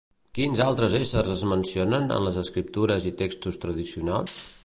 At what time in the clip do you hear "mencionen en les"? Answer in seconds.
1.51-2.41